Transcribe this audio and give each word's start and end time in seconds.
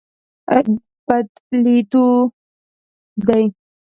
بدلېدو 1.07 2.07
دی. 3.27 3.43